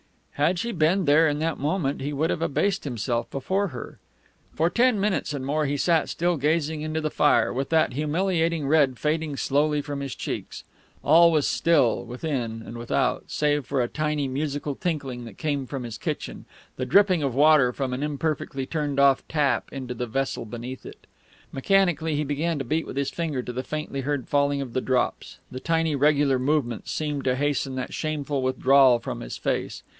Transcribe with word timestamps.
Had 0.35 0.57
she 0.57 0.71
been 0.71 1.05
there 1.05 1.27
in 1.27 1.37
that 1.37 1.59
moment 1.59 2.01
he 2.01 2.11
would 2.13 2.31
have 2.31 2.41
abased 2.41 2.85
himself 2.85 3.29
before 3.29 3.67
her. 3.67 3.99
For 4.55 4.71
ten 4.71 4.99
minutes 4.99 5.35
and 5.35 5.45
more 5.45 5.67
he 5.67 5.77
sat, 5.77 6.09
still 6.09 6.35
gazing 6.37 6.81
into 6.81 6.99
the 6.99 7.11
fire, 7.11 7.53
with 7.53 7.69
that 7.69 7.93
humiliating 7.93 8.67
red 8.67 8.97
fading 8.97 9.37
slowly 9.37 9.79
from 9.83 9.99
his 9.99 10.15
cheeks. 10.15 10.63
All 11.03 11.31
was 11.31 11.45
still 11.45 12.03
within 12.03 12.63
and 12.65 12.75
without, 12.79 13.25
save 13.27 13.67
for 13.67 13.83
a 13.83 13.87
tiny 13.87 14.27
musical 14.27 14.73
tinkling 14.73 15.25
that 15.25 15.37
came 15.37 15.67
from 15.67 15.83
his 15.83 15.99
kitchen 15.99 16.45
the 16.77 16.87
dripping 16.87 17.21
of 17.21 17.35
water 17.35 17.71
from 17.71 17.93
an 17.93 18.01
imperfectly 18.01 18.65
turned 18.65 18.99
off 18.99 19.21
tap 19.27 19.71
into 19.71 19.93
the 19.93 20.07
vessel 20.07 20.45
beneath 20.45 20.83
it. 20.87 21.05
Mechanically 21.51 22.15
he 22.15 22.23
began 22.23 22.57
to 22.57 22.65
beat 22.65 22.87
with 22.87 22.97
his 22.97 23.11
finger 23.11 23.43
to 23.43 23.53
the 23.53 23.61
faintly 23.61 24.01
heard 24.01 24.27
falling 24.27 24.59
of 24.61 24.73
the 24.73 24.81
drops; 24.81 25.37
the 25.51 25.59
tiny 25.59 25.95
regular 25.95 26.39
movement 26.39 26.87
seemed 26.87 27.23
to 27.25 27.35
hasten 27.35 27.75
that 27.75 27.93
shameful 27.93 28.41
withdrawal 28.41 28.97
from 28.97 29.19
his 29.19 29.37
face. 29.37 29.83